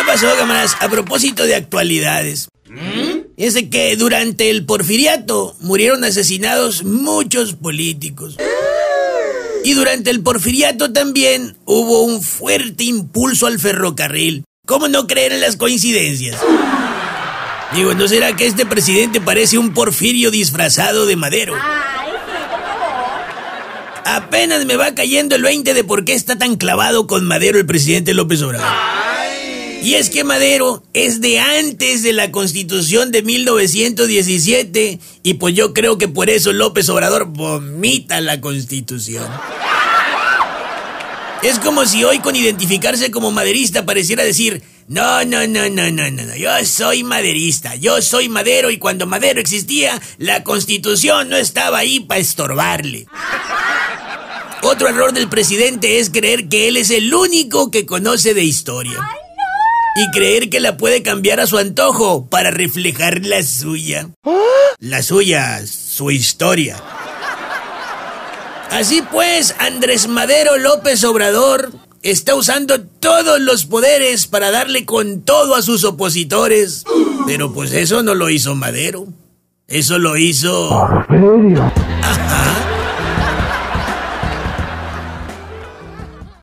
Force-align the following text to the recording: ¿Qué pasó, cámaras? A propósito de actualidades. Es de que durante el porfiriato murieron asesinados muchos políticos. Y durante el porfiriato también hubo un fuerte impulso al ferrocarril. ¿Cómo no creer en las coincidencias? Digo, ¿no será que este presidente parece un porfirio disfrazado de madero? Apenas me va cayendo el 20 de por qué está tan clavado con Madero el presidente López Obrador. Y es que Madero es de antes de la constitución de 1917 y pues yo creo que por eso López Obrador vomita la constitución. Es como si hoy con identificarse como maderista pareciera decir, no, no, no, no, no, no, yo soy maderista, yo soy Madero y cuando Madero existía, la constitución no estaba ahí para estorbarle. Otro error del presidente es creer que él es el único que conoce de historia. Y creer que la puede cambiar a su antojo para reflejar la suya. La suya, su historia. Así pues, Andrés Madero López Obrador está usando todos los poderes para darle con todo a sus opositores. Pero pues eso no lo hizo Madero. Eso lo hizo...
¿Qué 0.00 0.06
pasó, 0.06 0.34
cámaras? 0.38 0.78
A 0.80 0.88
propósito 0.88 1.44
de 1.44 1.54
actualidades. 1.54 2.48
Es 3.36 3.52
de 3.52 3.68
que 3.68 3.94
durante 3.96 4.48
el 4.48 4.64
porfiriato 4.64 5.54
murieron 5.60 6.04
asesinados 6.04 6.84
muchos 6.84 7.52
políticos. 7.52 8.38
Y 9.62 9.74
durante 9.74 10.08
el 10.08 10.22
porfiriato 10.22 10.90
también 10.90 11.58
hubo 11.66 12.04
un 12.04 12.22
fuerte 12.22 12.84
impulso 12.84 13.46
al 13.46 13.58
ferrocarril. 13.58 14.44
¿Cómo 14.64 14.88
no 14.88 15.06
creer 15.06 15.34
en 15.34 15.42
las 15.42 15.56
coincidencias? 15.56 16.40
Digo, 17.74 17.92
¿no 17.92 18.08
será 18.08 18.34
que 18.34 18.46
este 18.46 18.64
presidente 18.64 19.20
parece 19.20 19.58
un 19.58 19.74
porfirio 19.74 20.30
disfrazado 20.30 21.04
de 21.04 21.16
madero? 21.16 21.54
Apenas 24.06 24.64
me 24.64 24.76
va 24.76 24.94
cayendo 24.94 25.36
el 25.36 25.42
20 25.42 25.74
de 25.74 25.84
por 25.84 26.06
qué 26.06 26.14
está 26.14 26.38
tan 26.38 26.56
clavado 26.56 27.06
con 27.06 27.26
Madero 27.26 27.58
el 27.58 27.66
presidente 27.66 28.14
López 28.14 28.40
Obrador. 28.40 28.99
Y 29.82 29.94
es 29.94 30.10
que 30.10 30.24
Madero 30.24 30.82
es 30.92 31.20
de 31.20 31.38
antes 31.38 32.02
de 32.02 32.12
la 32.12 32.30
constitución 32.30 33.10
de 33.12 33.22
1917 33.22 35.00
y 35.22 35.34
pues 35.34 35.54
yo 35.54 35.72
creo 35.72 35.96
que 35.96 36.06
por 36.06 36.28
eso 36.28 36.52
López 36.52 36.88
Obrador 36.90 37.26
vomita 37.26 38.20
la 38.20 38.40
constitución. 38.40 39.26
Es 41.42 41.58
como 41.58 41.86
si 41.86 42.04
hoy 42.04 42.18
con 42.18 42.36
identificarse 42.36 43.10
como 43.10 43.30
maderista 43.30 43.86
pareciera 43.86 44.22
decir, 44.22 44.62
no, 44.88 45.24
no, 45.24 45.46
no, 45.46 45.70
no, 45.70 45.90
no, 45.90 46.10
no, 46.10 46.36
yo 46.36 46.50
soy 46.66 47.02
maderista, 47.02 47.76
yo 47.76 48.02
soy 48.02 48.28
Madero 48.28 48.70
y 48.70 48.76
cuando 48.76 49.06
Madero 49.06 49.40
existía, 49.40 49.98
la 50.18 50.44
constitución 50.44 51.30
no 51.30 51.36
estaba 51.36 51.78
ahí 51.78 52.00
para 52.00 52.20
estorbarle. 52.20 53.06
Otro 54.62 54.88
error 54.88 55.14
del 55.14 55.30
presidente 55.30 56.00
es 56.00 56.10
creer 56.10 56.50
que 56.50 56.68
él 56.68 56.76
es 56.76 56.90
el 56.90 57.14
único 57.14 57.70
que 57.70 57.86
conoce 57.86 58.34
de 58.34 58.44
historia. 58.44 58.98
Y 59.96 60.10
creer 60.12 60.50
que 60.50 60.60
la 60.60 60.76
puede 60.76 61.02
cambiar 61.02 61.40
a 61.40 61.46
su 61.46 61.58
antojo 61.58 62.26
para 62.26 62.50
reflejar 62.50 63.24
la 63.24 63.42
suya. 63.42 64.08
La 64.78 65.02
suya, 65.02 65.60
su 65.66 66.10
historia. 66.10 66.76
Así 68.70 69.02
pues, 69.10 69.54
Andrés 69.58 70.06
Madero 70.06 70.56
López 70.58 71.02
Obrador 71.04 71.72
está 72.02 72.34
usando 72.34 72.80
todos 72.80 73.40
los 73.40 73.66
poderes 73.66 74.26
para 74.26 74.50
darle 74.50 74.86
con 74.86 75.22
todo 75.22 75.56
a 75.56 75.62
sus 75.62 75.84
opositores. 75.84 76.84
Pero 77.26 77.52
pues 77.52 77.72
eso 77.72 78.02
no 78.02 78.14
lo 78.14 78.30
hizo 78.30 78.54
Madero. 78.54 79.06
Eso 79.66 79.98
lo 79.98 80.16
hizo... 80.16 80.88